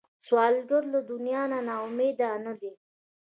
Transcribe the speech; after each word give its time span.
سوالګر 0.25 0.83
له 0.93 0.99
دنیا 1.11 1.41
نه 1.51 1.59
نا 1.67 1.75
امیده 1.85 2.29
نه 2.45 2.53
دی 2.59 2.71